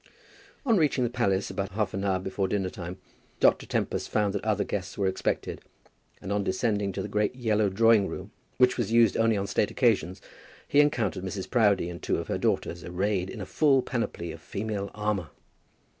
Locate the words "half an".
1.73-2.03